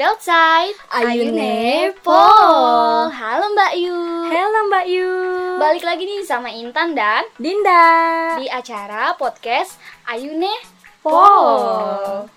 [0.00, 0.76] inside outside.
[1.12, 2.24] Ayu Nepo
[3.12, 4.00] Halo Mbak Yu.
[4.32, 5.10] Halo Mbak Yu.
[5.60, 7.84] Balik lagi nih sama Intan dan Dinda.
[8.40, 9.76] Di acara podcast
[10.08, 11.20] Ayu Nepo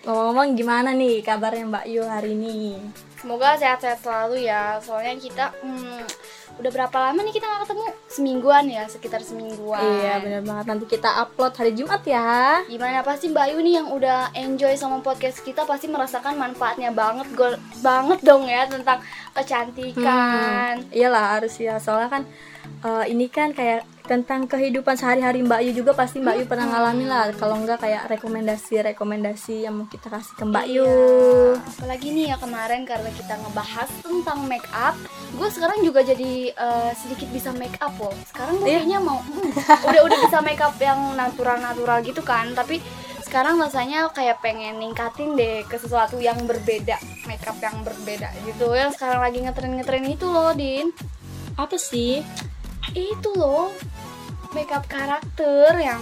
[0.04, 2.84] Ngomong-ngomong gimana nih kabarnya Mbak Yu hari ini?
[3.16, 4.84] Semoga sehat-sehat selalu ya.
[4.84, 6.04] Soalnya kita hmm,
[6.54, 7.86] Udah berapa lama nih kita gak ketemu?
[8.06, 9.82] Semingguan ya, sekitar semingguan.
[9.82, 10.66] Iya bener banget.
[10.70, 12.62] Nanti kita upload hari Jumat ya.
[12.64, 13.02] Gimana?
[13.02, 17.58] Pasti Mbak Yu nih yang udah enjoy sama podcast kita pasti merasakan manfaatnya banget go-
[17.80, 19.02] banget dong ya tentang
[19.34, 20.80] kecantikan.
[20.80, 21.78] Hmm, Iyalah harus ya.
[21.78, 22.24] Soalnya kan
[22.84, 27.08] eh, ini kan kayak tentang kehidupan sehari-hari Mbak Yu juga pasti Mbak Yu pernah ngalamin
[27.08, 31.64] lah kalau enggak kayak rekomendasi-rekomendasi yang mau kita kasih ke Mbak Yu Iya.
[31.64, 34.96] Apalagi nih ya kemarin karena kita ngebahas tentang make up,
[35.32, 38.12] gue sekarang juga jadi eh, sedikit bisa make up loh.
[38.28, 38.84] Sekarang gue Iya.
[38.84, 39.52] kayaknya mau hmm,
[39.88, 42.84] udah udah bisa make up yang natural-natural gitu kan, tapi
[43.24, 48.76] sekarang rasanya kayak pengen ningkatin deh ke sesuatu yang berbeda, make up yang berbeda gitu.
[48.76, 50.92] Yang sekarang lagi ngetren-ngetren itu loh, Din.
[51.56, 52.20] Apa sih?
[52.94, 53.74] Itu loh
[54.54, 56.02] makeup karakter yang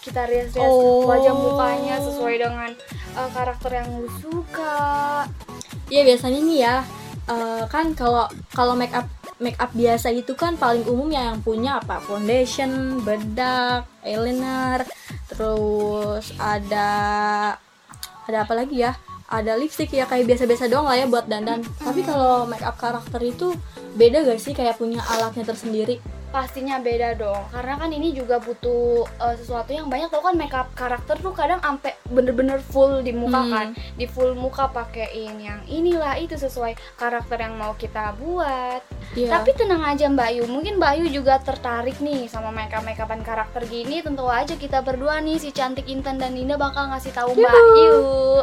[0.00, 1.04] kita rias-rias Oh.
[1.04, 2.70] wajah mukanya sesuai dengan
[3.16, 5.28] uh, karakter yang lu suka
[5.90, 6.76] Iya biasanya nih ya
[7.30, 9.06] eh, kan kalau kalau make up
[9.40, 14.84] make up biasa itu kan paling umum ya yang punya apa foundation, bedak, eyeliner,
[15.32, 16.90] terus ada
[18.28, 18.94] ada apa lagi ya?
[19.30, 21.62] Ada lipstick ya kayak biasa-biasa doang lah ya buat dandan.
[21.80, 23.54] Tapi kalau make up karakter itu
[23.94, 26.02] beda gak sih kayak punya alatnya tersendiri?
[26.30, 27.42] Pastinya beda dong.
[27.50, 30.08] Karena kan ini juga butuh uh, sesuatu yang banyak.
[30.08, 33.52] Tau kan makeup karakter tuh kadang sampai bener-bener full di muka Hmm.
[33.52, 33.68] kan.
[33.98, 38.80] Di full muka pakein yang inilah itu sesuai karakter yang mau kita buat
[39.18, 39.42] Iya.
[39.42, 43.66] Tapi tenang aja Mbak Yu, mungkin Mbak Yu juga tertarik nih sama makeup makeupan karakter
[43.66, 44.06] gini.
[44.06, 47.98] Tentu aja kita berdua nih si cantik Intan dan Dinda bakal ngasih tahu Mbak Yu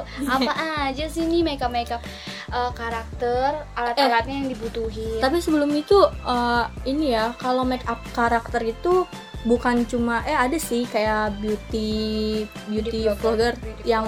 [0.35, 0.53] apa
[0.91, 2.03] aja sih nih makeup makeup
[2.51, 5.23] uh, karakter, alat-alatnya yang dibutuhin.
[5.23, 9.07] Tapi sebelum itu eh, ini ya kalau make up karakter itu
[9.47, 13.55] bukan cuma eh ada sih kayak beauty beauty Beauty beauty
[13.87, 14.05] yang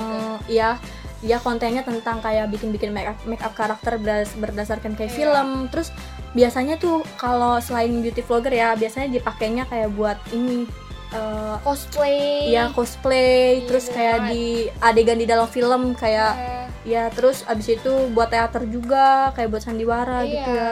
[0.51, 0.75] ya
[1.19, 5.17] dia kontennya tentang kayak bikin-bikin make up make up karakter berdas- berdasarkan kayak Iya.
[5.17, 5.49] film.
[5.67, 5.91] Terus
[6.31, 10.63] biasanya tuh kalau selain beauty vlogger ya biasanya dipakainya kayak buat ini
[11.09, 12.47] eh cosplay.
[12.47, 14.45] ya cosplay Iya, terus kayak di
[14.79, 19.59] adegan di dalam film kayak Eh, ya terus abis itu buat teater juga kayak buat
[19.59, 20.29] sandiwara iya.
[20.29, 20.71] gitu ya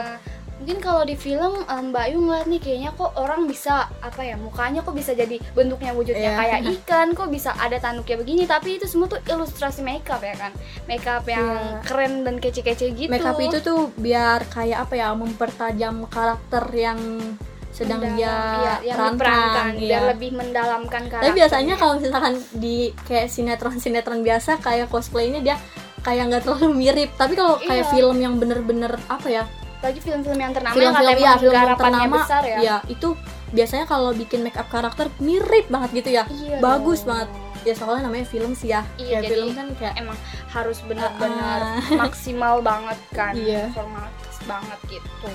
[0.58, 4.34] Mungkin kalau di film um, Mbak Yu ngeliat nih kayaknya kok orang bisa apa ya
[4.34, 6.38] mukanya kok bisa jadi bentuknya wujudnya Iya.
[6.38, 10.50] kayak ikan kok bisa ada tanduknya begini tapi itu semua tuh ilustrasi makeup ya kan
[10.84, 11.86] makeup yang Iya.
[11.86, 16.98] keren dan kece-kece gitu Makeup itu tuh biar kayak apa ya mempertajam karakter yang
[17.70, 19.86] sedang Mendalam, dia iya, yang perankan diperankan iya.
[19.86, 22.76] biar lebih mendalamkan karakter Tapi biasanya kalau misalkan di
[23.06, 25.56] kayak sinetron-sinetron biasa kayak cosplaynya dia
[26.02, 27.10] kayak nggak terlalu mirip.
[27.14, 27.92] Tapi kalau kayak Iya.
[27.92, 29.44] film yang bener-bener apa ya?
[29.78, 33.08] Lagi film-film yang ternama Film-film yang ya, film yang ternama besar ya, ya itu
[33.48, 36.24] biasanya kalau bikin make up karakter mirip banget gitu ya.
[36.26, 37.14] Iya Bagus dong.
[37.14, 37.28] banget.
[37.60, 38.82] Ya soalnya namanya film sih ya.
[38.96, 40.18] Iya, ya jadi film kan kayak emang
[40.48, 41.78] harus benar-benar Ah.
[41.96, 43.70] maksimal banget kan Iya.
[43.70, 45.30] formatis banget gitu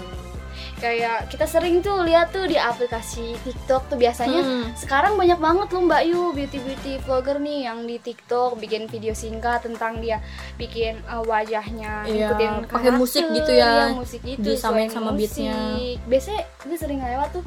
[0.84, 4.68] kayak kita sering tuh lihat tuh di aplikasi TikTok tuh biasanya Hmm.
[4.74, 9.14] sekarang banyak banget loh Mbak Yu beauty beauty vlogger nih yang di TikTok bikin video
[9.14, 10.20] singkat tentang dia
[10.56, 15.56] bikin uh, wajahnya Iya, ngikutin pakai musik gitu ya, iya, musik itu disamain sama beatnya.
[15.56, 15.98] musik.
[16.04, 17.44] biasanya gue sering lewat tuh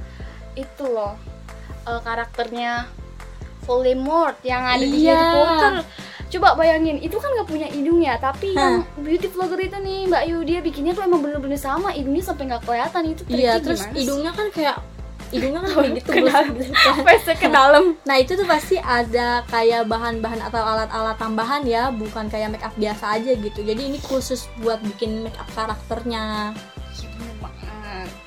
[0.55, 1.13] itu loh
[1.85, 2.89] uh, karakternya
[3.61, 5.13] Voldemort yang ada di Iya.
[5.13, 5.75] Harry Potter
[6.27, 10.23] coba bayangin itu kan nggak punya hidung ya tapi yang beauty vlogger itu nih Mbak
[10.27, 13.99] Yu dia bikinnya tuh emang bener-bener sama hidungnya sampai nggak kelihatan itu Iya, terus gimana
[13.99, 14.77] hidungnya kan kayak
[15.31, 16.31] hidungnya kan kayak gitu Kenal.
[17.07, 17.35] kan.
[17.39, 22.55] Ke dalam Nah itu tuh pasti ada kayak bahan-bahan atau alat-alat tambahan ya, bukan kayak
[22.55, 23.59] make up biasa aja gitu.
[23.63, 26.55] Jadi ini khusus buat bikin make up karakternya.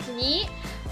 [0.08, 0.44] Jadi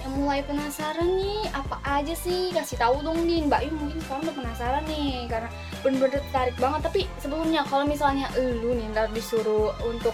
[0.03, 4.23] yang mulai penasaran nih apa aja sih kasih tahu dong nih Mbak Yu mungkin sekarang
[4.23, 5.49] udah penasaran nih karena
[5.87, 10.13] bener-bener tertarik banget tapi sebelumnya kalau misalnya lu nih ntar disuruh untuk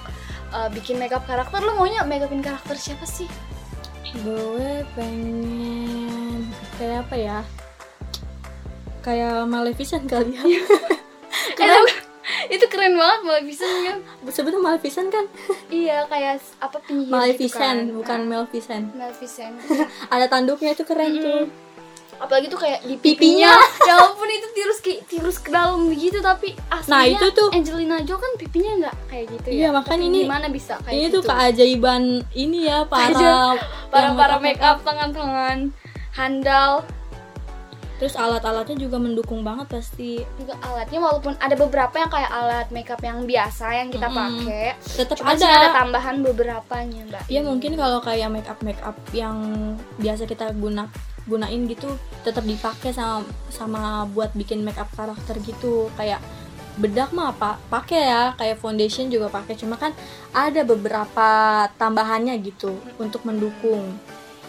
[0.53, 3.25] uh, bikin makeup karakter lu maunya makeupin karakter siapa sih?
[4.21, 6.45] Gue pengen
[6.77, 7.39] kayak apa ya?
[9.01, 10.45] Kayak Maleficent kali ya.
[11.53, 11.81] Itu,
[12.55, 13.97] itu keren banget Maleficent kan
[14.31, 15.25] Sebetulnya Maleficent kan
[15.83, 17.95] iya kayak apa penyihir gitu Maleficent, kan.
[17.97, 18.85] bukan Maleficent.
[18.95, 19.55] Maleficent
[20.07, 21.43] Ada tanduknya itu keren tuh.
[22.17, 23.51] Apalagi tuh kayak di Pipinya.
[23.51, 23.85] pipinya.
[23.89, 27.97] Ya ampun itu tirus ke tirus ke dalam begitu tapi aslinya Nah, itu tuh- Angelina
[27.99, 29.53] Jolie kan pipinya nggak kayak gitu ya?
[29.53, 31.15] Iya, makanya Tapi ini- gimana bisa kayak Ini gitu?
[31.15, 32.01] tuh keajaiban
[32.33, 33.57] ini ya para
[33.87, 35.69] para yang para make up tangan-tangan
[36.11, 36.83] handal.
[37.93, 40.19] Terus alat-alatnya juga mendukung banget pasti.
[40.35, 44.43] Juga alatnya walaupun ada beberapa yang kayak alat makeup yang biasa yang kita Mm-mm.
[44.43, 45.47] pakai tetap ada.
[45.47, 47.23] ada tambahan beberapanya mbak.
[47.27, 49.39] Ya mungkin kalau kayak make up make up yang
[49.95, 50.91] biasa kita guna
[51.23, 51.87] gunain gitu
[52.21, 55.87] tetap dipakai sama sama buat bikin make up karakter gitu.
[55.93, 56.19] Kayak
[56.73, 58.23] bedak mah apa pakai ya.
[58.33, 59.53] Kayak foundation juga pakai.
[59.53, 59.91] Cuma kan
[60.29, 61.27] ada beberapa
[61.73, 63.93] tambahannya gitu untuk mendukung.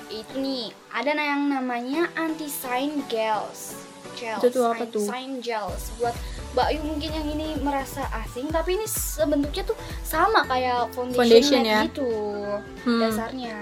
[0.06, 3.74] Itu nih ada na- yang namanya anti shine gels.
[4.14, 5.02] Gels Itu tuh apa tuh?
[5.04, 5.90] shine gels.
[5.96, 6.14] Buat
[6.54, 9.74] Mbak Yu mungkin yang ini merasa asing tapi ini sebentuknya tuh
[10.06, 11.82] sama kayak foundation, Foundation ya?
[11.82, 12.10] gitu
[12.86, 13.02] Hmm.
[13.02, 13.58] dasarnya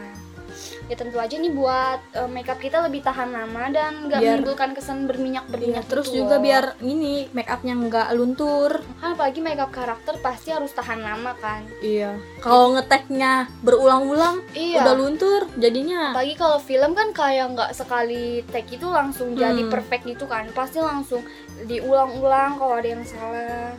[0.84, 5.04] ya tentu aja nih buat eh, makeup kita lebih tahan lama dan nggak menimbulkan kesan
[5.04, 6.42] berminyak Iya, berminyak terus gitu juga loh.
[6.42, 11.62] biar ini make upnya nggak luntur kan apalagi makeup karakter pasti harus tahan lama kan
[11.80, 18.24] iya kalau ngeteknya berulang-ulang iya udah luntur jadinya apalagi kalau film kan kayak nggak sekali
[18.46, 19.70] take itu langsung jadi Hmm.
[19.70, 21.22] perfect gitu kan pasti langsung
[21.62, 23.72] diulang-ulang kalau ada yang salah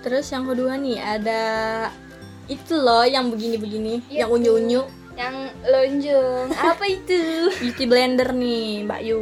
[0.00, 1.42] terus yang kedua nih ada
[2.46, 4.18] itu loh yang begini-begini Itu.
[4.18, 4.82] yang unyu-unyu
[5.14, 6.46] yang lonjong.
[6.52, 7.52] Apa itu?
[7.58, 9.20] Beauty blender nih Mbak Yu.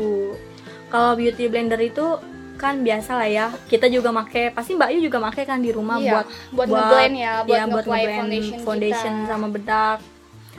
[0.87, 2.19] Kalau beauty blender itu
[2.57, 3.47] kan biasa lah ya.
[3.67, 6.83] Kita juga make pasti Mbak Yu juga make kan di rumah Iya, buat buat buat-
[6.85, 9.29] ngeblend ya buat ya buat ngeblend foundation, foundation, kita.
[9.29, 9.99] sama bedak.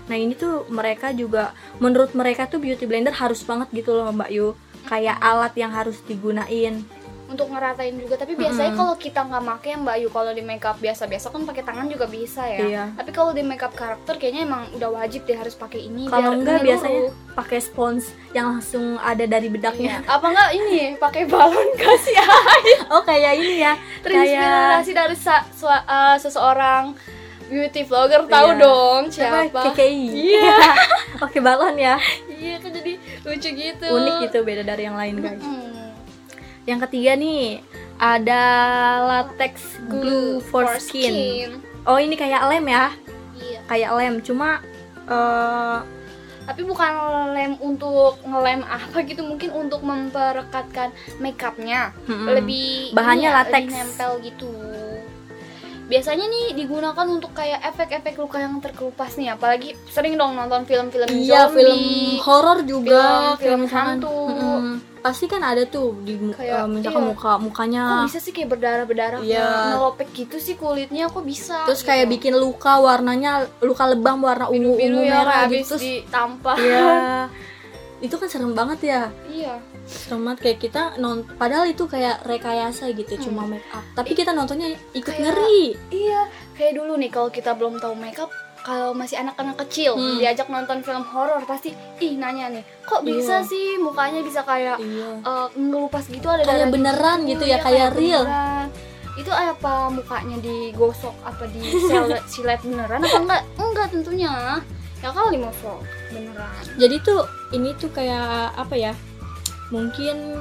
[0.02, 4.32] Nah ini tuh mereka juga menurut mereka tuh beauty blender harus banget gitu loh Mbak
[4.32, 4.48] Yu.
[4.82, 6.82] Kayak alat yang harus digunain
[7.32, 8.78] untuk ngeratain juga tapi biasanya Mm-mm.
[8.78, 12.44] kalau kita nggak make mbak Yu kalau di makeup biasa-biasa kan pakai tangan juga bisa
[12.44, 12.84] ya Iya.
[12.94, 16.38] tapi kalau di makeup karakter kayaknya emang udah wajib deh harus pakai ini kalau biar
[16.38, 17.02] enggak biasanya
[17.32, 19.54] pakai spons yang langsung ada dari Iya.
[19.54, 22.16] bedaknya apa enggak ini pakai balon kasih
[22.90, 26.92] oh kayak ini ya terinspirasi dari sa- sua- eh, seseorang
[27.48, 28.60] beauty vlogger tahu Iya.
[28.60, 29.12] dong Apa?
[29.12, 30.56] siapa KKI Iya.
[31.22, 31.96] pakai balon ya
[32.30, 35.70] iya kan jadi lucu gitu unik gitu beda dari yang lain guys Hmm.
[36.70, 37.66] Yang ketiga nih
[37.98, 38.44] ada
[39.06, 41.58] latex glue for, skin.
[41.86, 42.86] oh ini kayak lem ya
[43.38, 44.62] iya kayak lem cuma
[45.10, 45.78] eh,
[46.46, 46.92] tapi bukan
[47.34, 50.90] lem untuk ngelem apa gitu mungkin untuk memperekatkan
[51.22, 52.28] makeupnya mm-mm.
[52.28, 53.64] lebih Bahannya ya, latex.
[53.70, 54.52] lebih nempel gitu
[55.92, 61.08] biasanya nih digunakan untuk kayak efek-efek luka yang terkelupas nih apalagi sering dong nonton film-film
[61.12, 61.82] iya zombie film
[62.24, 64.16] horor juga film- film misalkan, hantu.
[64.32, 64.91] mm-mm.
[65.02, 67.10] Pasti kan ada tuh di mu- Kayak, eh, misalkan iya.
[67.10, 67.84] muka mukanya.
[67.84, 69.20] Kok bisa sih kayak berdarah-berdarah?
[69.20, 69.42] Iya.
[69.42, 72.14] kayak ngelopek gitu sih kulitnya kok bisa terus kayak gitu.
[72.16, 75.76] bikin luka warnanya luka lebam warna ungu ungu ya merah gitu.
[75.76, 76.86] Terus ditampah iya.
[78.02, 79.02] Itu kan serem banget ya.
[79.28, 79.62] Iya.
[79.84, 83.24] Serem banget kayak kita non padahal itu kayak rekayasa gitu Hmm.
[83.24, 83.86] cuma make up.
[83.94, 85.62] Tapi kita nontonnya ikut Kayak- ngeri.
[85.92, 86.22] Iya,
[86.56, 90.18] kayak dulu nih kalau kita belum tahu makeup, kalau masih anak-anak kecil Hmm.
[90.18, 93.48] diajak nonton film horor pasti ih nanya nih, kok bisa Iya.
[93.48, 98.22] sih mukanya bisa kayak iya eh, ngelupas gitu ada Kayak beneran gitu ya, kayak real.
[98.22, 98.68] beneran.
[99.14, 101.60] Itu apa mukanya digosok apa di
[102.26, 103.42] silet, beneran apa enggak?
[103.56, 104.62] Enggak tentunya.
[104.98, 106.62] Ya kali mosok beneran.
[106.76, 108.22] jadi tuh ini tuh kayak
[108.54, 108.94] apa ya
[109.68, 110.38] mungkin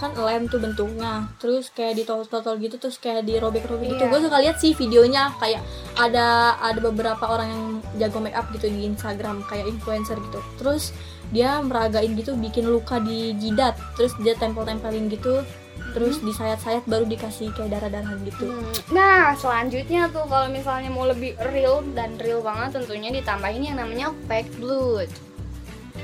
[0.00, 1.28] kan lem tuh bentuknya.
[1.36, 4.04] Terus kayak ditotol-totol gitu terus kayak dirobek-robek gitu.
[4.08, 4.10] Iya.
[4.10, 5.36] gue suka lihat sih videonya.
[5.36, 5.60] Kayak
[6.00, 7.64] ada ada beberapa orang yang
[8.00, 10.40] jago make up gitu di Instagram kayak influencer gitu.
[10.56, 10.96] Terus
[11.30, 13.76] dia meragain gitu bikin luka di jidat.
[14.00, 15.44] Terus dia tempel-tempelin gitu.
[15.90, 18.46] Terus disayat-sayat baru dikasih kayak darah-darah gitu.
[18.46, 23.76] Hmm, Nah, selanjutnya tuh kalau misalnya mau lebih real dan real banget tentunya ditambahin yang
[23.78, 25.10] namanya fake blood.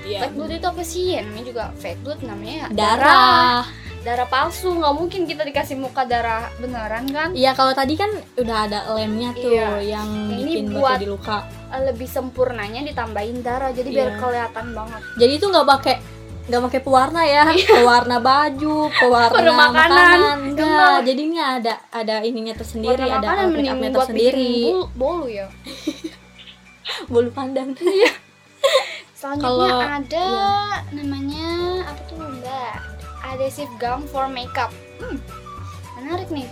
[0.07, 0.19] Iya.
[0.23, 1.05] Fake blood itu apa sih?
[1.11, 3.67] Ya, namanya juga fake blood namanya darah
[3.99, 7.35] Darah palsu, nggak mungkin kita dikasih muka darah beneran kan?
[7.35, 9.83] Iya kalau tadi kan udah ada lemnya tuh Iya.
[9.83, 11.43] yang Ini bikin buat- di luka.
[11.67, 14.19] Eh, Lebih sempurnanya ditambahin darah, jadi biar Iya.
[14.23, 15.01] kelihatan banget.
[15.19, 15.97] Jadi itu nggak pakai
[16.47, 19.59] nggak pakai pewarna ya, pewarna baju, pewarna Warna Iya.
[19.59, 19.91] makanan.
[19.91, 20.99] makanan, Enggak.
[21.03, 23.47] Jadi ini ada ada ininya tersendiri, ada makanan
[23.91, 25.51] buat tersendiri, bul- bolu ya.
[27.11, 27.75] bulu pandan.
[29.27, 30.55] Selanjutnya Kalau- ada iya.
[30.95, 31.49] namanya
[31.83, 32.75] apa tuh mbak?
[33.27, 34.71] Adhesive gum for makeup.
[35.03, 35.19] Hmm,
[35.99, 36.47] menarik nih,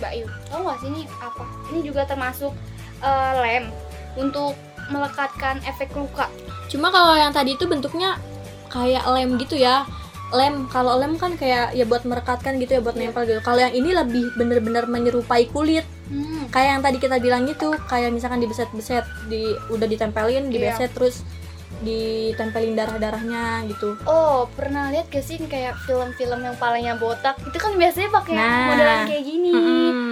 [0.00, 0.26] Mbak Yu.
[0.48, 1.44] Tahu nggak sih ini apa?
[1.68, 2.56] Ini juga termasuk
[2.96, 3.68] eh, lem
[4.16, 4.56] untuk
[4.88, 6.32] melekatkan efek luka.
[6.72, 8.16] Cuma kalau yang tadi itu bentuknya
[8.72, 9.84] kayak lem gitu ya.
[10.32, 13.12] Lem kalau lem kan kayak ya buat merekatkan gitu ya buat Iya.
[13.12, 13.44] nempel gitu.
[13.44, 15.84] Kalau yang ini lebih bener-bener menyerupai kulit.
[16.04, 16.44] Hmm.
[16.52, 21.24] kayak yang tadi kita bilang itu kayak misalkan dibeset-beset di udah ditempelin dibeset terus
[21.80, 27.34] ditempelin darah-darahnya gitu Oh, pernah lihat gak sih kayak film-film yang palanya botak?
[27.40, 28.66] Itu kan biasanya pakai Nah.
[28.68, 29.50] modelan kayak gini.
[29.50, 30.06] Mm-mm.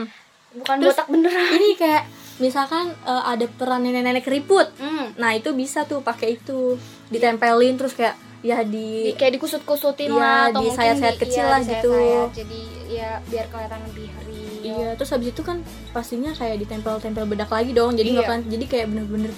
[0.54, 1.48] Bukan Terus- botak beneran.
[1.52, 2.02] ini kayak
[2.34, 5.12] misalkan eh, ada peran nenek-nenek keriput Hmm.
[5.14, 6.74] nah itu bisa tuh pakai itu
[7.06, 11.52] ditempelin terus kayak ya di di kayak dikusut-kusutin Iya, lah atau di sayat-sayat kecil iya,
[11.52, 11.92] lah gitu.
[11.92, 12.28] sayat-sayat.
[12.34, 17.48] jadi ya biar kelihatan lebih real iya terus habis itu kan pastinya kayak ditempel-tempel bedak
[17.48, 18.18] lagi dong jadi Iya.
[18.18, 19.32] bakalan jadi kayak bener-bener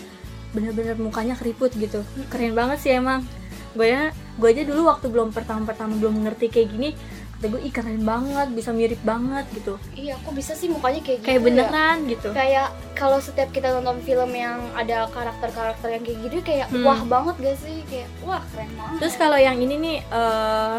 [0.55, 3.27] bener-bener mukanya keriput gitu keren banget sih emang
[3.75, 4.03] gue ya
[4.35, 6.91] gue aja dulu waktu belum pertama-pertama belum ngerti kayak gini
[7.35, 11.19] kata gue ih keren banget bisa mirip banget gitu iya kok bisa sih mukanya kayak
[11.19, 11.45] gitu kayak ya?
[11.45, 16.67] beneran gitu kayak kalau setiap kita nonton film yang ada karakter-karakter yang kayak gitu kayak
[16.67, 16.81] Hmm.
[16.81, 20.79] wah banget gak sih kayak wah keren banget terus kalau yang ini nih eh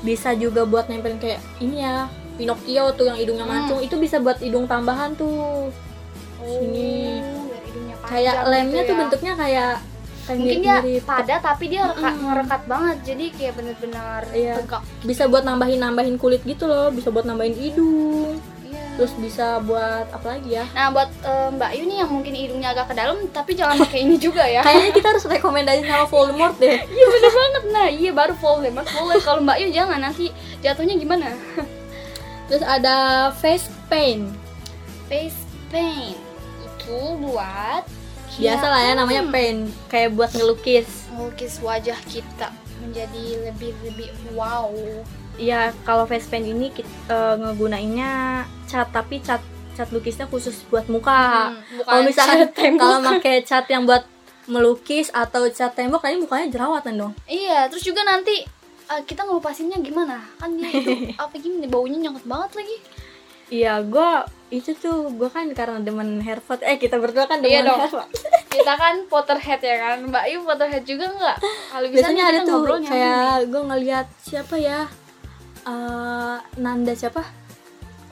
[0.00, 3.54] bisa juga buat nempelin kayak ini ya Pinocchio tuh yang hidungnya Hmm.
[3.56, 5.72] mancung itu bisa buat hidung tambahan tuh
[6.38, 6.44] sini.
[6.44, 7.43] Oh, hidungnya
[8.06, 9.00] kayak lemnya gitu tuh ya.
[9.00, 9.72] bentuknya kayak
[10.24, 12.24] kayak mungkin dia mirip-mirip pada tapi dia rekat Mm-mm.
[12.24, 12.96] ngerekat banget.
[13.04, 14.54] Jadi kayak bener-bener Iya.
[14.58, 14.82] tegak.
[15.02, 16.88] Bisa buat nambahin nambahin kulit gitu loh.
[16.88, 18.40] Bisa buat nambahin hidung.
[18.64, 18.86] Iya.
[18.94, 20.64] terus bisa buat apa lagi ya?
[20.70, 24.02] Nah buat eh, Mbak Yu nih yang mungkin hidungnya agak ke dalam tapi jangan pakai
[24.02, 24.62] ini juga ya.
[24.66, 26.78] Kayaknya kita harus rekomendasi sama Voldemort deh.
[26.94, 27.62] Iya bener banget.
[27.70, 29.18] Nah iya baru Voldemort boleh.
[29.20, 31.34] Kalau Mbak Yu jangan nanti jatuhnya gimana?
[32.48, 32.96] Terus ada
[33.34, 34.30] face paint.
[35.06, 36.18] Face paint.
[36.60, 37.84] Itu buat
[38.36, 39.32] biasa lah ya namanya Hmm.
[39.32, 39.60] paint.
[39.86, 40.88] Kayak buat ngelukis.
[41.10, 42.48] Melukis wajah kita
[42.82, 44.70] menjadi lebih lebih wow.
[45.34, 49.42] Iya kalau face paint ini kita ngegunainnya cat tapi cat
[49.74, 51.50] cat lukisnya khusus buat muka.
[51.50, 54.06] Hmm, kalau misalnya kalau pakai cat yang buat
[54.46, 57.12] melukis atau cat tembok nanti mukanya jerawatan dong.
[57.26, 58.44] Iya terus juga nanti
[58.84, 60.22] eh, kita ngelupasinnya gimana?
[60.38, 62.76] Kan dia itu apa gini baunya nyengat banget lagi
[63.46, 64.10] Iya, gue
[64.50, 66.62] itu tuh gue kan karena demen Harvard.
[66.62, 67.80] Eh kita berdua kan Iya demen dong.
[67.82, 68.10] Harvard.
[68.54, 72.62] kita kan Potterhead ya kan Mbak Yu Potterhead juga nggak kalau bisa Biasanya ada tuh
[72.80, 74.86] kayak gue ngeliat siapa ya
[75.64, 77.22] eh Nanda siapa?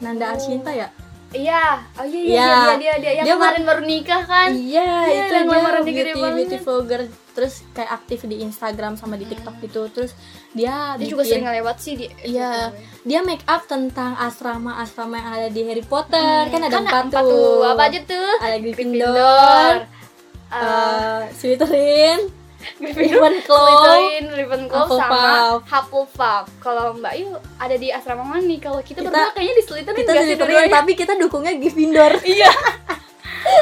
[0.01, 0.35] Nanda Oh.
[0.35, 0.91] Arsinta ya?
[1.33, 2.53] iya oh iya iya Iya.
[2.53, 5.47] dia dia dia yang Dia kemarin baru nikah kan Iya, Iya, itu yang
[5.87, 9.89] gede beauty beauty vlogger terus kayak aktif di Instagram sama di TikTok gitu.
[9.89, 10.12] Terus
[10.53, 12.71] dia dia juga bikin- sering ngelewat sih di Iya,
[13.03, 16.47] dia make up tentang asrama-asrama yang ada di Harry Potter.
[16.47, 17.65] kan ada kan empat, empat tuh.
[17.65, 19.75] apa aja tuh Ada Gryffindor
[20.53, 22.21] eh, eh Slytherin,
[22.79, 25.23] Gryffindor, Ravenclaw, Slytherin, Ravenclaw sama
[25.65, 26.45] Hufflepuff.
[26.61, 28.61] Kalau Mbak Yu ada di asrama mana nih?
[28.61, 32.12] Kalau kita, Kita- berdua kayaknya di Slytherin kita Slytherin tapi kita dukungnya Gryffindor.
[32.23, 32.53] Iya.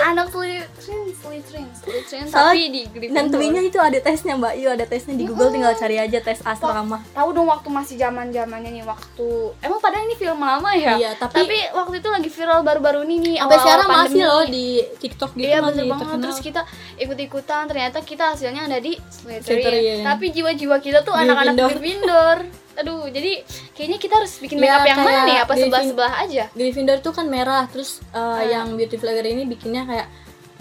[0.03, 0.67] Anak Slytherin,
[1.13, 3.17] Slytherin, Slytherin Soalnya tapi di Gryffindor.
[3.17, 6.99] Nentuinnya itu ada tesnya Mbak Yu, ada tesnya di Google tinggal cari aja tes asrama.
[7.11, 9.29] Tahu dong waktu masih zaman-zamannya nih waktu
[9.61, 10.97] Emang padahal ini film lama ya?
[10.97, 14.45] Iya, tapi- tapi waktu itu lagi viral baru-baru ini nih Sampai awal-awal sekarang masih loh
[14.47, 14.67] di
[14.99, 16.23] TikTok gitu Iya masih banget terkenal.
[16.23, 16.61] Terus kita
[16.97, 20.01] ikut-ikutan Ternyata kita hasilnya ada di Slytherin, Slytherin.
[20.03, 22.39] Tapi jiwa-jiwa kita tuh anak-anak Gryffindor.
[22.81, 25.37] Aduh jadi kayaknya kita harus bikin Ya, makeup yang mana nih?
[25.39, 26.45] Apa Gryffin- sebelah-sebelah aja?
[26.51, 28.43] Gryffindor tuh kan merah, terus uh, Ah.
[28.43, 30.09] yang beauty vlogger ini bikinnya kayak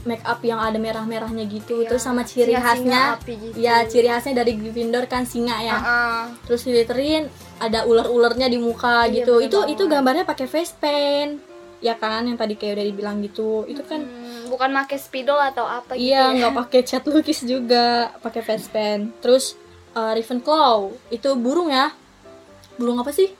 [0.02, 3.56] make up yang ada merah-merahnya gitu, Iya, terus sama ciri khasnya, api gitu.
[3.58, 5.76] ya ciri khasnya dari Gryffindor kan singa ya.
[5.76, 9.40] Ah, Terus Slytherin ada ular-ularnya di muka Iya, gitu.
[9.40, 9.74] Itu banget.
[9.74, 11.44] itu gambarnya pakai face paint.
[11.80, 13.64] Ya kan yang tadi kayak udah dibilang gitu.
[13.66, 16.36] Itu kan hmm, bukan pakai spidol atau apa gitu iya ya?
[16.38, 19.16] nggak pakai cat lukis juga, pakai face paint.
[19.20, 19.56] Terus
[19.94, 21.92] uh, Ravenclaw itu burung ya.
[22.80, 23.36] Burung apa sih?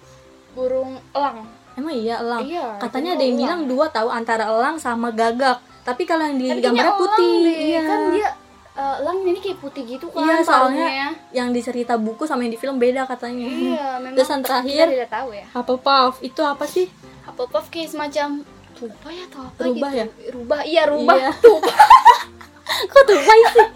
[0.52, 2.44] Burung elang Emang iya elang.
[2.44, 3.40] Iya, Katanya ada yang elang.
[3.40, 5.64] bilang dua tahu antara elang sama gagak.
[5.82, 7.32] Tapi kalau yang di gambarnya putih.
[7.40, 7.56] deh.
[7.72, 7.82] Iya.
[7.82, 8.30] Kan dia
[8.76, 10.88] eh, elang ini kayak putih gitu kan Iya, soalnya
[11.32, 13.48] yang di cerita buku sama yang di film beda katanya.
[13.48, 15.46] Iya, memang Terus yang kita terakhir tidak tahu ya.
[15.50, 16.86] Hufflepuff itu apa sih?
[17.24, 18.28] Hufflepuff kayak semacam
[18.76, 20.00] tupai atau apa Rubah gitu.
[20.00, 20.06] ya?
[20.30, 21.16] Rubah, iya rubah.
[21.16, 21.32] Iya.
[22.70, 23.68] Kok tupai sih?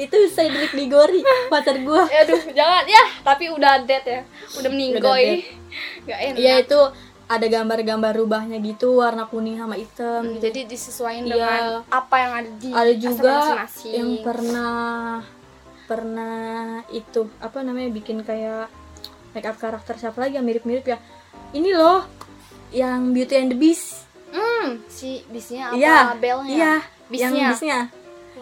[0.00, 2.08] itu Cedric Diggory, pacar gua.
[2.08, 3.04] Ya, aduh, jangan ya.
[3.20, 4.20] Tapi udah dead ya.
[4.56, 5.44] Udah meninggoy.
[6.04, 6.38] Gak enak.
[6.40, 6.80] Iya itu
[7.30, 10.26] ada gambar-gambar rubahnya gitu warna kuning sama hitam.
[10.26, 10.50] Hmm, gitu.
[10.50, 11.30] Jadi disesuaikan Iya.
[11.30, 13.36] dengan apa yang ada di ada juga
[13.86, 15.22] yang pernah
[15.86, 18.66] pernah itu apa namanya bikin kayak
[19.30, 20.98] make up karakter siapa lagi yang mirip-mirip ya.
[21.54, 22.02] Ini loh
[22.74, 24.06] yang Beauty and the Beast.
[24.30, 25.78] Hmm, si bisnya apa?
[25.78, 25.98] Iya.
[26.18, 26.50] Belnya.
[26.50, 26.74] Iya,
[27.06, 27.22] Bisnya.
[27.22, 27.78] yang bisnya.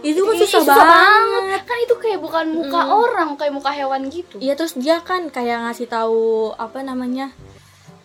[0.00, 1.61] Itu kan Ih, susah, banget.
[1.62, 2.93] Kan itu kayak bukan muka Mm.
[2.95, 4.38] orang, kayak muka hewan gitu.
[4.38, 7.35] Iya terus dia kan kayak ngasih tahu apa namanya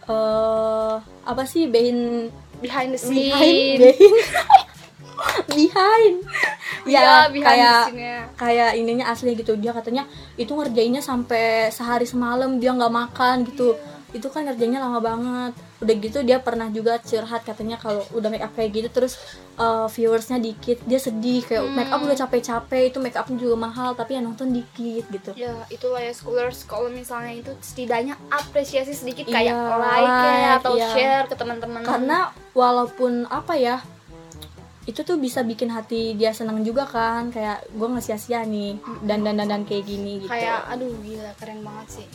[0.03, 3.27] eh apa sih behind Behind the scene.
[3.29, 4.65] behind behind
[5.49, 6.15] behind
[6.83, 7.83] Iya, ya behind kayak
[8.35, 10.03] kayak ininya asli gitu dia katanya
[10.35, 13.75] itu ngerjainnya sampai sehari semalam dia nggak makan gitu
[14.13, 15.51] itu kan ngerjainnya lama banget.
[15.77, 19.17] Udah gitu dia pernah juga curhat katanya kalau udah make up kayak gitu terus
[19.55, 20.79] uh, viewersnya dikit.
[20.83, 21.73] Dia sedih kayak Hmm.
[21.73, 25.31] make up udah capek-capek itu make upnya juga mahal tapi yang nonton dikit gitu.
[25.33, 30.73] Ya, itulah ya schoolers kalau misalnya itu setidaknya apresiasi sedikit Iya, kayak like ya, atau
[30.73, 30.89] iya.
[30.89, 31.81] share ke teman-teman.
[31.81, 32.19] karena
[32.53, 33.81] walaupun apa ya
[34.83, 37.31] itu tuh bisa bikin hati dia senang juga kan.
[37.31, 40.29] Kayak gue nggak sia-sia nih dan dan dan dan kayak gini gitu.
[40.29, 42.07] Kayak aduh gila keren banget sih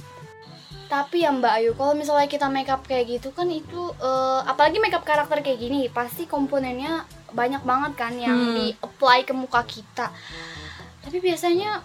[0.88, 5.02] tapi ya Mbak Ayu kalau misalnya kita makeup kayak gitu kan itu eh, apalagi makeup
[5.02, 8.54] karakter kayak gini pasti komponennya banyak banget kan yang Hmm.
[8.54, 10.08] di apply ke muka kita
[10.98, 11.84] tapi biasanya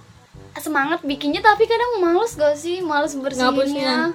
[0.55, 4.13] semangat bikinnya tapi kadang males gak sih males bersihinnya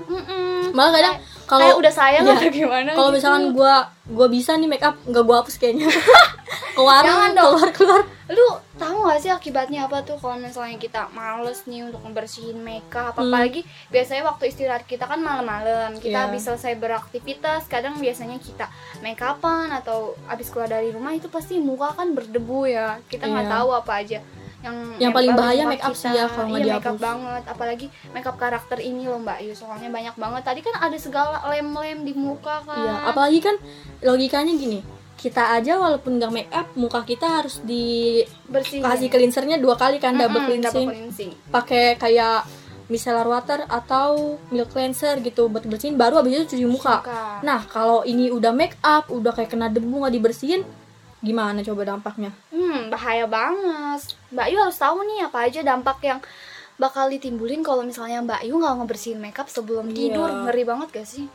[0.71, 1.15] malah kadang
[1.45, 2.35] kalau udah sayang Iya.
[2.35, 3.17] atau gimana kalau gitu.
[3.19, 3.75] misalkan gue
[4.09, 5.89] gue bisa nih make up nggak gue hapus kayaknya
[6.79, 7.51] ke Jangan warung dong.
[7.51, 8.03] keluar keluar.
[8.29, 13.13] Lu tahu gak sih akibatnya apa tuh kalau misalnya kita males nih untuk membersihin makeup
[13.13, 13.27] Hmm.
[13.27, 16.25] apalagi biasanya waktu istirahat kita kan malam-malam kita Iya.
[16.25, 18.71] habis selesai beraktivitas kadang biasanya kita
[19.01, 23.03] make upan atau habis keluar dari rumah itu pasti muka kan berdebu ya.
[23.05, 23.55] Kita nggak Iya.
[23.55, 24.21] tahu apa aja
[24.59, 27.43] yang Yang paling bahaya make up sih ya, kalau nggak iya, make up banget.
[27.47, 30.43] Apalagi make up karakter ini loh mbak Yu soalnya banyak banget.
[30.45, 32.77] Tadi kan ada segala lem-lem di muka kan.
[32.77, 33.57] iya apalagi kan
[34.01, 34.81] logikanya gini
[35.19, 40.15] kita aja walaupun nggak make up muka kita harus dikasih bersih cleansernya dua kali kan
[40.15, 42.47] double Mm-mm, cleansing cleansing pakai kayak
[42.87, 47.23] micellar water atau milk cleanser gitu buat bersihin baru habis itu cuci muka Muka.
[47.43, 50.63] nah kalau ini udah make up udah kayak kena debu nggak dibersihin
[51.19, 54.15] gimana coba dampaknya Hmm, bahaya banget.
[54.31, 56.23] Mbak Yu harus tahu nih apa aja dampak yang
[56.77, 59.97] bakal ditimbulin kalau misalnya Mbak Yu nggak ngebersihin makeup sebelum Iya.
[60.15, 60.31] tidur.
[60.47, 61.27] Ngeri banget gak sih?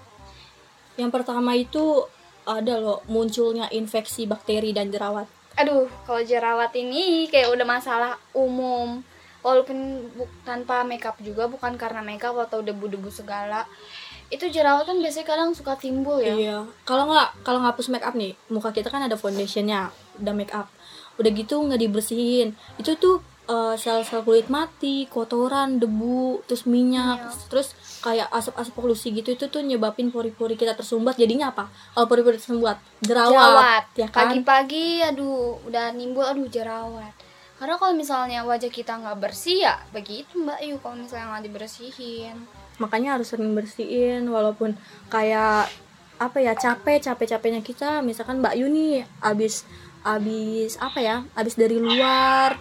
[0.94, 2.06] yang pertama itu
[2.46, 9.06] ada loh munculnya infeksi bakteri dan jerawat Aduh, kalau jerawat ini kayak udah masalah umum.
[9.46, 13.70] Walaupun bu- tanpa makeup juga, bukan karena makeup atau debu-debu segala.
[14.34, 16.34] Itu jerawat kan biasanya kadang suka timbul ya.
[16.34, 16.58] Iya.
[16.90, 20.74] Kalau nggak kalau ngapus make up nih, muka kita kan ada foundationnya, udah make up.
[21.22, 22.58] Udah gitu nggak dibersihin.
[22.82, 27.48] Itu tuh eh, sel-sel kulit mati, kotoran, debu, terus minyak, Iya.
[27.52, 27.68] terus
[28.00, 31.16] kayak asap-asap polusi gitu itu tuh nyebabin pori-pori kita tersumbat.
[31.16, 31.68] Jadinya apa?
[31.92, 34.28] Kalau pori-pori tersumbat, jerawat, jerawat ya kan?
[34.32, 37.12] pagi-pagi aduh udah nimbul aduh jerawat
[37.54, 42.36] karena kalau misalnya wajah kita nggak bersih ya begitu mbak Yu kalau misalnya nggak dibersihin
[42.76, 44.74] Makanya harus sering bersihin walaupun
[45.08, 45.70] kayak
[46.18, 49.64] apa ya capek capek capeknya kita misalkan Mbak Yu nih abis
[50.02, 52.58] abis apa ya abis dari luar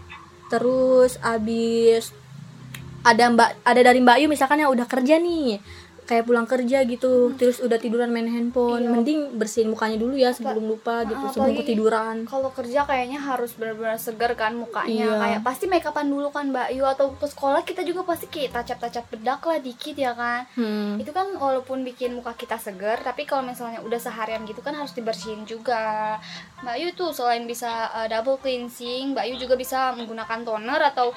[0.53, 2.13] terus abis
[3.03, 5.59] ada mbak ada dari Mbak Yu misalkan yang udah kerja nih
[6.03, 8.91] kayak pulang kerja gitu terus udah tiduran main handphone Iya.
[8.91, 13.23] mending bersihin mukanya dulu ya sebelum lupa gitu Ah, sebelum apalagi ketiduran kalau kerja kayaknya
[13.23, 15.19] harus benar-benar segar kan mukanya Iya.
[15.23, 18.51] kayak pasti make upan dulu kan mbak Yu atau ke sekolah kita juga pasti kayak
[18.51, 20.99] tacap-tacap bedak lah dikit ya kan hmm.
[20.99, 24.91] itu kan walaupun bikin muka kita segar tapi kalau misalnya udah seharian gitu kan harus
[24.93, 26.19] dibersihin juga
[26.67, 31.15] Mbak Yu tuh selain bisa uh, double cleansing Mbak Yu juga bisa menggunakan toner atau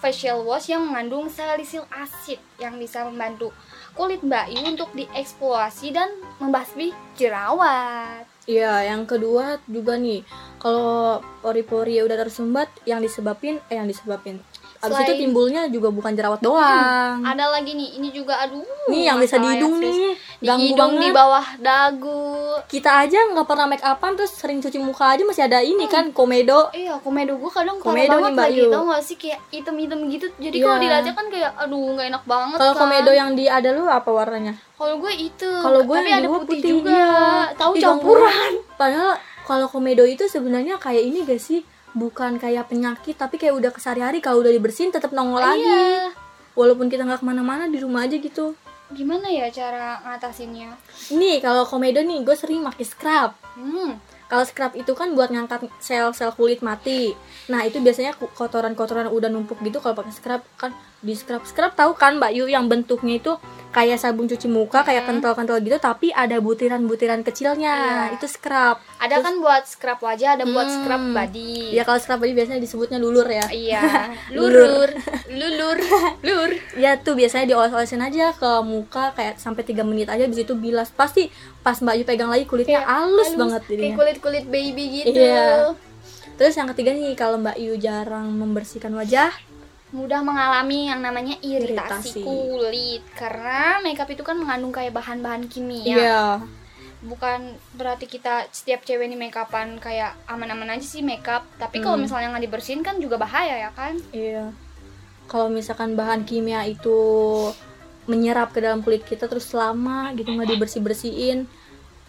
[0.00, 3.52] facial wash yang mengandung salicylic acid yang bisa membantu
[4.00, 6.08] kulit Mbak Yu untuk dieksplorasi dan
[6.40, 8.24] membasmi jerawat.
[8.48, 10.24] Iya, yang kedua juga nih,
[10.56, 14.40] kalau pori-pori udah tersumbat, yang disebabin, eh yang disebabin,
[14.80, 17.20] abis Selain- itu timbulnya juga bukan jerawat doang.
[17.20, 20.64] ada lagi nih ini juga aduh nih yang bisa di hidung ya, nih, di ganggu
[20.64, 21.14] hidung di banget.
[21.14, 22.20] bawah dagu
[22.66, 26.10] Kita aja nggak pernah make upan terus sering cuci muka aja masih ada ini kan
[26.10, 26.72] komedo.
[26.72, 30.26] Iya, komedo gue kadang Komedo banget lagi tau gak sih kayak item-item gitu.
[30.34, 30.64] Jadi Iya.
[30.64, 32.80] kalau dilihatnya kan kayak aduh nggak enak banget Kalau kan.
[32.80, 34.54] komedo yang di ada lu apa warnanya?
[34.74, 35.50] Kalau gue itu.
[35.52, 36.90] Kalau gue tapi ada di gua putih, putih, juga.
[36.90, 37.20] iya.
[37.54, 38.50] Tahu campuran.
[38.74, 39.12] Padahal
[39.42, 41.60] kalau komedo itu sebenarnya kayak ini gak sih?
[41.92, 45.64] Bukan kayak penyakit tapi kayak udah kesehari-hari kalau udah dibersihin tetap nongol lagi.
[45.64, 46.14] Iya.
[46.54, 48.54] Walaupun kita nggak ke mana-mana di rumah aja gitu.
[48.90, 50.74] Gimana ya cara ngatasinnya?
[51.14, 53.30] Nih kalau komedo nih gue sering pakai scrub.
[53.54, 54.02] Hmm.
[54.26, 57.14] Kalau scrub itu kan buat ngangkat sel-sel kulit mati.
[57.50, 61.92] Nah itu biasanya kotoran-kotoran udah numpuk gitu kalau pakai scrub kan di scrub scrub tahu
[61.92, 63.32] kan Mbak Yu yang bentuknya itu
[63.70, 67.72] kayak sabun cuci muka kayak kental-kental gitu tapi ada butiran-butiran kecilnya
[68.10, 68.18] Iya.
[68.18, 68.76] itu scrub.
[68.98, 70.76] Ada kan buat scrub wajah, ada buat Hmm.
[70.76, 71.70] scrub body.
[71.70, 73.46] Ya kalau scrub aja biasanya disebutnya lulur ya.
[73.48, 73.80] Iya,
[74.30, 74.90] lurur,
[75.32, 75.78] lulur,
[76.20, 76.50] lur.
[76.76, 80.90] Ya tuh biasanya dioles-olesin aja ke muka kayak sampai 3 menit aja habis itu bilas.
[80.90, 83.96] Pasti pas Mbak Yu pegang lagi kulitnya halus, banget Kayak jadinya.
[83.96, 85.16] kulit-kulit baby gitu.
[85.16, 85.72] Iya.
[86.34, 89.30] Terus yang ketiga nih kalau Mbak Yu jarang membersihkan wajah,
[89.90, 91.74] mudah mengalami yang namanya Iritasi.
[92.14, 96.24] iritasi, kulit karena makeup itu kan mengandung kayak bahan-bahan kimia Iya.
[97.00, 97.40] bukan
[97.72, 102.04] berarti kita setiap cewek nih makeupan kayak aman-aman aja sih makeup tapi kalau Hmm.
[102.04, 104.52] misalnya nggak dibersihin kan juga bahaya ya kan Iya.
[105.26, 106.98] Kalau misalkan bahan kimia itu
[108.04, 111.46] menyerap ke dalam kulit kita terus lama gitu nggak dibersih bersihin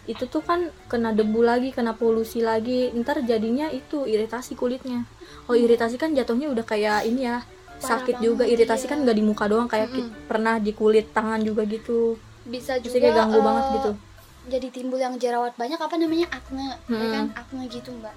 [0.02, 5.06] itu tuh kan kena debu lagi kena polusi lagi ntar jadinya itu iritasi kulitnya
[5.46, 7.46] oh iritasi kan jatuhnya udah kayak ini ya
[7.84, 11.62] sakit juga iritasi kan nggak di muka doang kayak ki- pernah di kulit tangan juga
[11.64, 12.14] gitu.
[12.44, 13.90] Bisa Terus juga kayak ganggu eh, banget gitu.
[14.44, 17.12] jadi timbul yang jerawat banyak apa namanya akne ya Hmm.
[17.12, 18.10] kan akne gitu mbak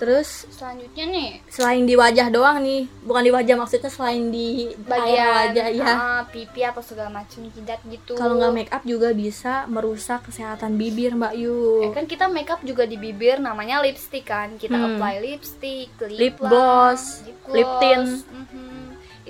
[0.00, 5.28] terus selanjutnya nih selain di wajah doang nih bukan di wajah maksudnya selain di bagian
[5.28, 9.68] wajah ya ah, pipi apa segala macam jidat gitu kalau nggak make up juga bisa
[9.68, 14.24] merusak kesehatan bibir mbak Ya Yu kan kita make up juga di bibir namanya lipstick
[14.24, 14.96] kan kita Hmm.
[14.96, 18.24] apply lipstick lip, Lip gloss, lip, lip tint.
[18.24, 18.79] mhm.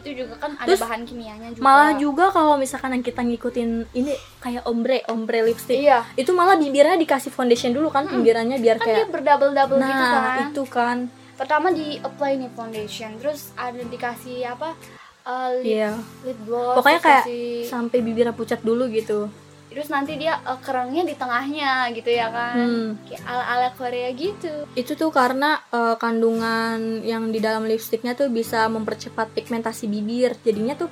[0.01, 1.63] Itu juga kan ada Terus, bahan kimianya juga.
[1.63, 5.77] malah juga kalau misalkan yang kita ngikutin ini kayak ombre ombre lipstick.
[5.77, 6.03] Iya.
[6.17, 9.89] Itu malah bibirnya dikasih foundation dulu kan pinggirannya biar kan dia kayak berdouble double nah
[9.89, 10.41] gitu kan.
[10.49, 10.97] itu kan.
[11.37, 14.77] Pertama di apply nih foundation terus ada dikasih apa
[15.25, 15.93] uh, lip, iya.
[16.25, 19.29] lip gloss pokoknya kayak kasih- sampai bibirnya pucat dulu gitu
[19.71, 22.55] terus nanti dia uh, kerangnya di tengahnya gitu ya kan?
[22.55, 22.89] Hmm.
[23.07, 24.67] kayak ala ala Korea gitu.
[24.75, 30.35] Itu tuh karena eh, kandungan yang di dalam lipstiknya tuh bisa mempercepat pigmentasi bibir.
[30.37, 30.91] Jadinya tuh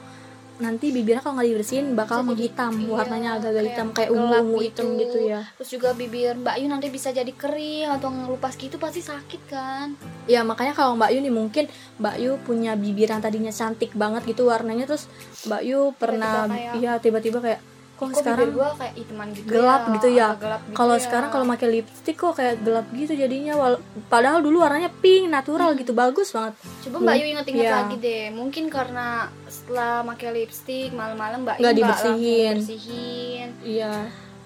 [0.58, 4.18] nanti bibirnya kalau nggak dibersihin bakal jadi- menghitam iya, warnanya agak-agak kayak hitam kayak gelap
[4.18, 4.98] ungu-ungu hitam gitu.
[4.98, 5.40] gitu ya.
[5.54, 9.94] Terus juga bibir Mbak Yu nanti bisa jadi kering atau ngelupas gitu pasti sakit kan?
[10.26, 11.64] Ya makanya kalau Mbak Yu nih mungkin
[11.98, 15.06] Mbak Yu punya bibir yang tadinya cantik banget gitu warnanya terus
[15.46, 17.62] Mbak Yu pernah kayak- iya tiba-tiba kayak
[17.98, 20.28] kok, kok sekarang gua kayak hitaman gitu gelap ya, gitu ya.
[20.32, 21.02] gelap gitu kalau ya.
[21.02, 25.74] sekarang kalau pakai lipstick kok kayak gelap gitu jadinya wal- padahal dulu warnanya pink natural
[25.74, 26.54] gitu bagus banget
[26.86, 27.74] coba Mbak Yu inget-inget Iya.
[27.76, 29.06] lagi deh mungkin karena
[29.44, 32.56] setelah pakai lipstick malam-malam Mbak Nggak dibersihin.
[32.56, 33.92] bersihin Iya.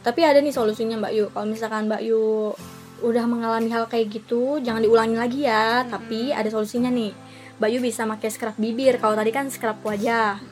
[0.01, 1.25] Tapi ada nih solusinya Mbak Yu.
[1.31, 2.51] Kalau misalkan Mbak Yu
[3.03, 5.87] udah mengalami hal kayak gitu, jangan diulangi lagi ya.
[5.87, 7.15] Tapi ada solusinya nih.
[7.55, 8.99] Mbak Yu bisa pakai scrub bibir.
[8.99, 10.43] Kalau tadi kan scrub wajah.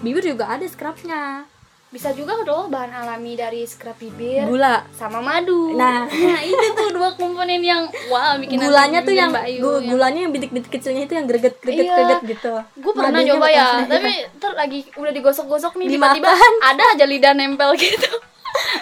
[0.00, 1.44] Bibir juga ada scrubnya.
[1.94, 4.82] Bisa juga loh bahan alami dari scrub bibir Gula.
[4.90, 6.10] sama madu Nah.
[6.42, 10.20] itu tuh dua komponen yang wow bikin Gulanya tuh yang Mbak Yu gu- yang- gulanya
[10.20, 11.94] yang bitik-bitik kecilnya itu yang greget-greget Iya.
[11.96, 12.52] greget gitu.
[12.74, 17.30] gue pernah Madunya nyoba ya tapi ntar lagi udah digosok-gosok nih tiba-tiba ada aja lidah
[17.32, 18.10] nempel gitu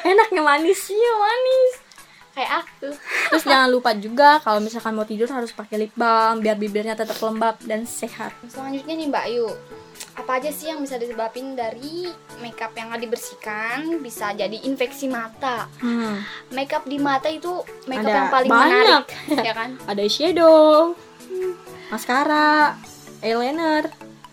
[0.03, 0.81] enaknya manis.
[0.89, 1.73] iya manis
[2.33, 2.89] kayak aku
[3.29, 7.17] Terus jangan lupa juga kalau misalkan mau tidur harus pakai lip balm biar bibirnya tetap
[7.19, 8.33] lembab dan sehat.
[8.47, 9.49] selanjutnya nih Mbak Yu
[10.13, 12.05] apa aja sih yang bisa disebabin dari
[12.39, 16.21] makeup yang nggak dibersihkan bisa jadi infeksi mata Hmm.
[16.51, 17.49] makeup di mata itu
[17.87, 19.03] makeup Ada yang paling banyak.
[19.03, 19.05] menarik
[19.41, 20.93] ya kan ada eyeshadow,
[21.89, 22.77] maskara,
[23.21, 23.89] eyeliner,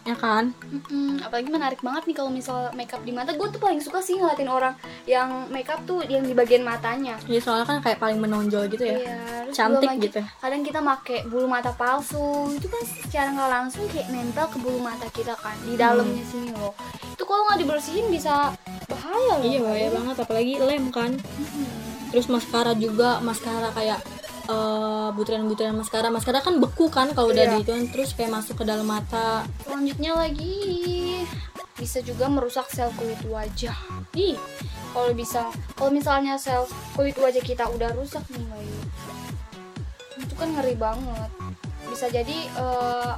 [0.09, 0.49] ya kan?
[0.65, 4.17] Mm-mm, apalagi menarik banget nih kalau misal makeup di mata gue tuh paling suka sih
[4.17, 4.73] ngeliatin orang
[5.05, 8.97] yang makeup tuh yang di bagian matanya Ya soalnya kan kayak paling menonjol gitu ya.
[8.97, 9.17] Iya,
[9.49, 10.19] Cantik lagi gitu.
[10.41, 14.79] Kadang kita make bulu mata palsu, itu kan secara nggak langsung kayak nempel ke bulu
[14.79, 16.31] mata kita kan di dalamnya Hmm.
[16.31, 16.73] sini loh.
[17.13, 18.53] Itu kalau nggak dibersihin bisa
[18.85, 19.45] bahaya loh.
[19.45, 21.11] Iya bahaya banget apalagi lem kan.
[22.09, 24.01] Terus maskara juga, maskara kayak
[24.49, 26.09] eh, butiran-butiran maskara.
[26.09, 27.53] Maskara kan beku kan kalau udah Iya.
[27.61, 29.45] di itu terus kayak masuk ke dalam mata.
[29.61, 30.57] Selanjutnya lagi
[31.77, 33.77] bisa juga merusak sel kulit wajah.
[34.11, 34.35] Ih,
[34.91, 36.65] kalau bisa, kalau misalnya sel
[36.97, 38.43] kulit wajah kita udah rusak nih,
[40.19, 41.29] itu kan ngeri banget.
[41.87, 43.13] Bisa jadi eh,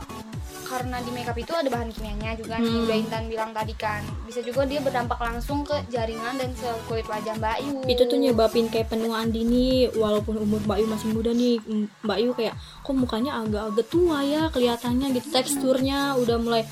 [0.72, 2.84] karena di makeup itu ada bahan kimianya juga nih, Hmm.
[2.88, 4.00] udah Intan bilang tadi kan.
[4.24, 7.76] Bisa juga dia berdampak langsung ke jaringan dan sel kulit wajah Mbak Yu.
[7.92, 11.60] Itu tuh nyebabin kayak penuaan dini walaupun umur Mbak Yu masih muda nih.
[12.08, 15.28] Mbak Yu kayak kok mukanya agak-agak tua ya kelihatannya gitu.
[15.36, 16.64] Teksturnya udah mulai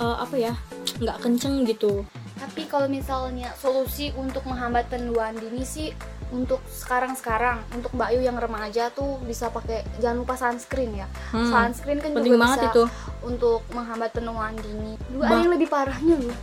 [0.00, 0.56] eh, apa ya?
[0.98, 2.02] nggak kenceng gitu.
[2.38, 5.94] Tapi kalau misalnya solusi untuk menghambat penuaan dini sih
[6.32, 11.06] untuk sekarang-sekarang untuk Mbak Yu yang remaja tuh bisa pakai jangan lupa sunscreen ya.
[11.28, 11.46] Hmm.
[11.46, 12.84] Sunscreen kan Penting juga banget bisa itu.
[13.22, 14.96] untuk menghambat penuaan dini.
[15.12, 16.36] Bah- ada yang lebih parahnya loh.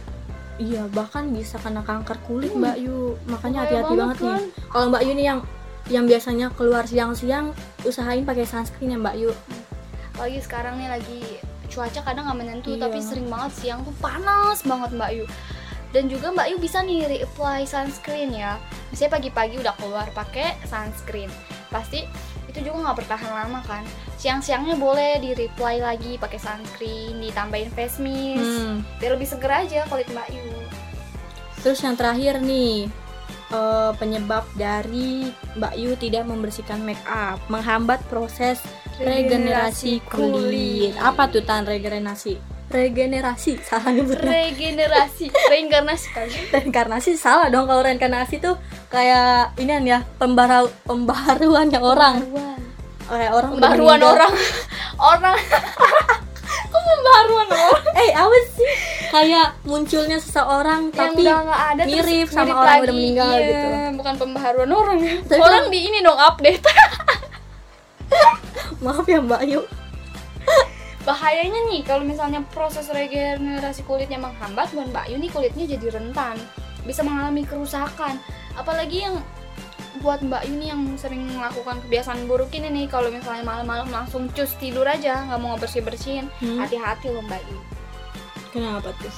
[0.55, 2.61] Iya, bahkan bisa kena kanker kulit Hmm.
[2.61, 2.97] Mbak Yu.
[3.25, 4.47] Makanya hati-hati banget, banget, nih.
[4.67, 5.39] Kalau Mbak Yu nih yang
[5.89, 7.49] yang biasanya keluar siang-siang,
[7.81, 9.31] usahain pakai sunscreen ya Mbak Yu.
[10.11, 11.21] Apalagi sekarang nih lagi
[11.65, 12.81] cuaca kadang nggak menentu Iya.
[12.83, 15.25] tapi sering banget siang tuh panas banget Mbak Yu.
[15.89, 18.61] Dan juga Mbak Yu bisa nih reapply sunscreen ya.
[18.93, 21.29] Misalnya pagi-pagi udah keluar pakai sunscreen.
[21.73, 22.05] Pasti
[22.49, 23.81] itu juga nggak bertahan lama kan.
[24.21, 28.45] Siang-siangnya boleh di reapply lagi pakai sunscreen, ditambahin face mist.
[28.45, 28.85] Hmm.
[29.01, 30.49] Biar lebih seger aja kulit Mbak Yu.
[31.65, 32.87] Terus yang terakhir nih,
[33.49, 38.61] eh, penyebab dari Mbak Yu tidak membersihkan make up, menghambat proses
[39.01, 40.93] regenerasi kulit.
[41.01, 42.58] Apa tuh tan regenerasi?
[42.69, 44.29] Regenerasi, salah nyebutnya.
[44.29, 46.31] Regenerasi, reinkarnasi kali.
[46.53, 48.55] Reinkarnasi salah dong kalau reinkarnasi tuh
[48.87, 52.15] kayak ini ya pembaru pembaruannya orang.
[53.05, 54.33] Kayak orang Pembaruan orang.
[55.17, 55.37] orang.
[56.69, 57.85] Kok pembaruan orang?
[57.97, 58.71] Eh, apa sih?
[59.09, 62.83] Kayak munculnya seseorang yang tapi udah ada mirip sama mirip orang lagi.
[62.85, 63.67] udah meninggal Iya, gitu.
[63.97, 66.61] bukan pembaharuan orang ya orang di ini dong update
[68.79, 69.61] maaf ya Mbak Yu.
[71.07, 76.35] Bahayanya nih kalau misalnya proses regenerasi kulitnya menghambat buat Mbak Yu nih kulitnya jadi rentan.
[76.83, 78.19] Bisa mengalami kerusakan.
[78.55, 79.15] Apalagi yang
[79.99, 84.55] buat Mbak Yuni yang sering melakukan kebiasaan buruk ini nih kalau misalnya malam-malam langsung cus
[84.55, 87.65] tidur aja nggak mau ngebersih bersihin Hmm, hati-hati loh Mbak Yuni
[88.55, 89.11] kenapa tuh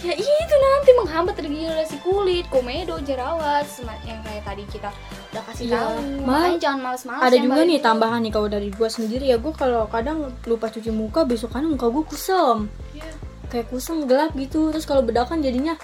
[0.00, 3.68] ya itu nanti menghambat regenerasi kulit komedo jerawat
[4.02, 4.88] yang kayak tadi kita
[5.30, 5.94] udah kasih Iya, tahu.
[6.24, 7.68] Makanya jangan males-males ada ya, juga Mbak.
[7.68, 9.36] nih tambahan nih kalau dari gua sendiri ya.
[9.36, 12.66] Gua kalau kadang lupa cuci muka besokannya muka gua kusam.
[12.90, 13.06] Iya.
[13.46, 14.70] kayak kusam gelap gitu.
[14.70, 15.74] Terus kalau bedakan jadinya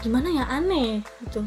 [0.00, 1.04] gimana ya aneh?
[1.22, 1.44] Gitu.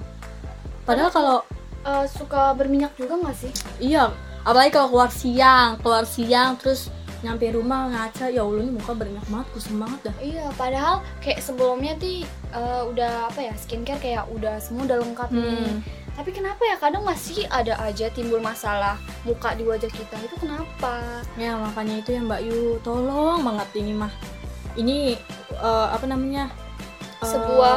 [0.83, 1.37] Padahal kalau
[1.81, 3.51] Eh, suka berminyak juga nggak sih?
[3.79, 4.11] Iya
[4.43, 6.87] apalagi kalau keluar siang keluar siang terus
[7.19, 11.39] nyampe rumah ngaca ya allah ini muka berminyak banget kusam banget dah Iya, padahal kayak
[11.39, 15.43] sebelumnya tuh eh, udah apa ya skincare kayak udah semua udah lengkap nih.
[15.65, 15.79] Hmm.
[16.13, 21.21] Tapi kenapa ya kadang masih ada aja timbul masalah muka di wajah kita itu kenapa?
[21.33, 24.09] ya makanya itu ya mbak Yu tolong banget ini mah
[24.75, 25.13] ini
[25.53, 26.49] eh, apa namanya
[27.17, 27.75] Eh, Sebuah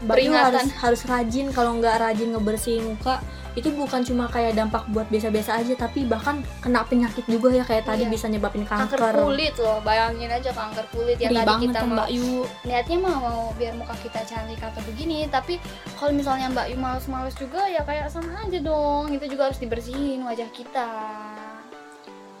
[0.00, 0.64] mbak Yu peringatan.
[0.64, 3.20] harus harus rajin kalau nggak rajin ngebersihin muka
[3.58, 7.84] itu bukan cuma kayak dampak buat biasa-biasa aja tapi bahkan kena penyakit juga ya kayak
[7.84, 8.12] tadi Iya.
[8.14, 11.78] bisa nyebabin Kanker, kanker, kulit loh, bayangin aja kanker kulit yang Ngeri tadi banget kita
[11.78, 12.30] kan mau mbak Yu
[12.62, 15.58] niatnya mah mau biar muka kita cantik atau begini, tapi
[15.98, 19.10] kalau misalnya Mbak Yu males-males juga ya kayak sama aja dong.
[19.10, 20.88] Itu juga harus dibersihin wajah kita.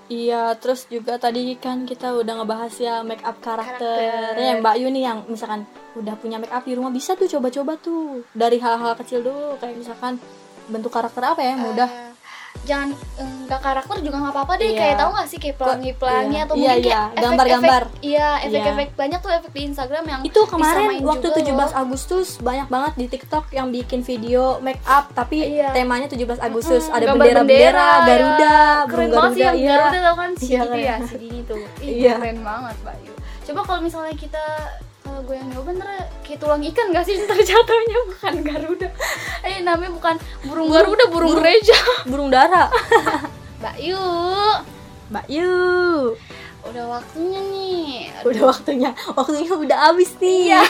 [0.08, 3.84] Iya, terus juga tadi kan kita udah ngebahas ya make up karakter.
[3.84, 4.40] Karakter.
[4.40, 5.68] Ya, Mbak Yu nih yang misalkan
[6.00, 9.76] udah punya make up di rumah bisa tuh coba-coba tuh dari hal-hal kecil dulu kayak
[9.76, 10.16] misalkan
[10.68, 11.90] bentuk karakter apa ya yang mudah.
[11.90, 12.06] Eh,
[12.60, 14.78] jangan eh, nggak karakter juga nggak apa-apa deh Iya.
[14.78, 16.42] kayak tahu nggak sih kayak pelangi-pelangi iya.
[16.42, 17.00] atau Iya, mungkin iya.
[17.06, 17.82] kayak Gambar-gambar.
[18.02, 21.70] iya efek-efek banyak tuh efek di Instagram yang Itu kemarin waktu juga 17 loh.
[21.78, 25.70] Agustus banyak banget di TikTok yang bikin video make up tapi Iya.
[25.70, 28.04] temanya 17 Agustus Mm-mm, ada gambar bendera-bendera, ya.
[28.04, 29.70] Garuda, keren burung banget sih Garuda, yang iya.
[29.70, 31.06] Garuda tau kan si Iya, gitu ya keren.
[31.06, 32.14] si Dini tuh Ih, Iya.
[32.18, 33.12] keren banget Bayu
[33.46, 34.44] coba kalau misalnya kita
[35.18, 35.90] kalau gue yang nyoba ntar
[36.22, 38.88] kayak tulang ikan gak sih ntar jatuhnya bukan Garuda
[39.42, 40.14] eh namanya bukan
[40.46, 41.74] burung Burung- Garuda burung burung- gereja
[42.06, 42.70] Burung dara.
[43.66, 43.98] Bayu
[45.10, 46.14] Mbak Yu.
[46.62, 48.90] udah waktunya nih Udah waktunya.
[49.10, 50.54] Waktunya udah habis nih.
[50.54, 50.62] Iya.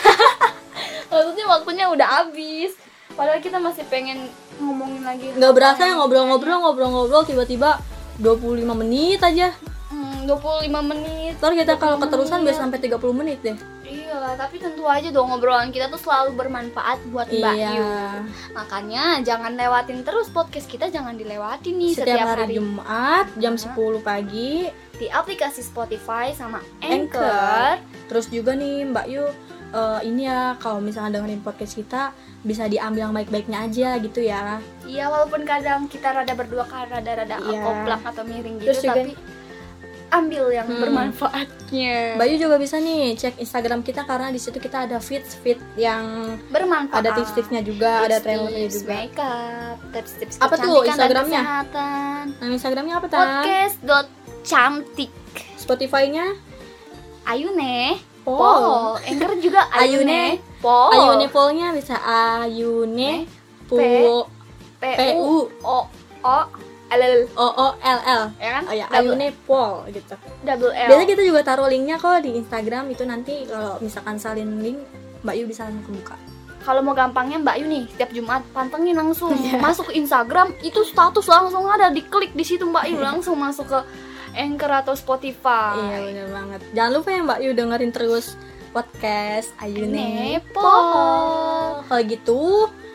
[1.12, 2.72] Maksudnya waktunya udah habis.
[3.12, 5.28] Padahal kita masih pengen ngomongin lagi.
[5.34, 7.76] nggak berasa ya ngobrol-ngobrol ngobrol-ngobrol tiba-tiba
[8.16, 9.52] 25 menit aja
[9.88, 11.32] Hmm, 25 menit.
[11.34, 12.48] ntar kita kalau 20 keterusan menit.
[12.50, 16.36] bisa sampai 30 menit deh Iya lah, tapi tentu aja dong ngobrolan kita tuh selalu
[16.36, 17.88] bermanfaat buat Mbak iya Yu.
[18.52, 23.54] Makanya jangan lewatin terus podcast kita jangan dilewatin nih setiap, setiap, hari, hari, Jumat jam
[23.54, 23.64] Nah.
[23.72, 24.52] 10 pagi
[24.94, 27.24] di aplikasi Spotify sama Anchor.
[27.24, 27.72] Anchor.
[28.06, 29.24] terus juga nih Mbak Yu
[29.70, 34.60] eh, ini ya kalau misalnya dengerin podcast kita bisa diambil yang baik-baiknya aja gitu ya
[34.84, 37.56] Iya, walaupun kadang kita rada berdua kan rada-rada Iya.
[37.58, 39.12] koplak atau miring gitu, Terus juga- tapi
[40.10, 40.80] ambil yang Hmm.
[40.80, 42.16] bermanfaatnya.
[42.16, 45.60] Mbak Yu juga bisa nih cek Instagram kita karena di situ kita ada feed feed
[45.74, 46.04] yang
[46.48, 46.96] bermanfaat.
[46.98, 51.40] ada tips-tipsnya juga ada trailernya juga makeup, tips-tips Apa tuh Instagramnya?
[51.40, 52.22] kesehatan.
[52.34, 55.12] nah Instagramnya apa tan Podcast.cantik.
[55.56, 56.24] Spotify-nya
[57.24, 58.00] Ayune.
[58.22, 58.36] Pol.
[58.36, 58.96] Pol.
[59.02, 60.40] Anchor juga Ayune.
[60.58, 60.88] Pol.
[60.90, 63.28] Ayune Polnya bisa Ayune
[63.64, 65.78] Pu P P U U O
[66.18, 66.38] O
[66.88, 67.16] L L.
[67.36, 68.22] O O L L.
[68.40, 68.62] Ya kan?
[68.68, 70.14] oh ya Ayune Pol gitu.
[70.44, 70.88] Double L.
[70.88, 72.88] biasa kita juga taruh linknya kok di Instagram.
[72.88, 74.78] Itu nanti kalau misalkan salin link
[75.22, 76.16] Mbak Yu bisa langsung kebuka.
[76.64, 79.32] Kalau mau gampangnya Mbak Yu nih, setiap Jumat pantengin langsung.
[79.40, 79.56] Iya.
[79.56, 82.98] masuk ke Instagram, itu status langsung ada, diklik di situ Mbak Yu.
[83.00, 83.80] Langsung masuk ke
[84.36, 85.74] Anchor atau Spotify.
[85.80, 86.60] iya bener banget.
[86.76, 88.36] Jangan lupa ya Mbak Yu dengerin terus
[88.70, 89.48] podcast.
[89.58, 90.60] Ayune Nepo.
[90.60, 92.40] Pol kalau gitu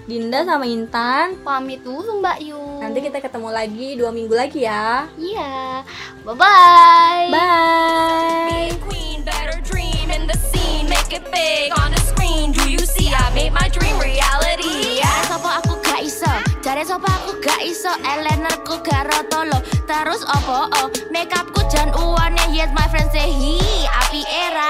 [0.03, 2.59] Dinda sama Intan Pamit dulu Mbak Yu.
[2.83, 5.83] nanti kita ketemu lagi dua minggu lagi ya Iya.
[6.27, 7.27] Bye bye.
[7.31, 12.51] bye queen, better dream in the scene, make it big on the screen.
[12.51, 13.11] Do you see?
[13.11, 14.99] I made my dream reality.
[15.03, 16.31] Dari sopo aku gak iso,
[16.87, 18.79] sopo aku gak iso, elenerku.
[19.83, 24.63] Terus opo oh, make upku jan uane yes my friends say hi, api era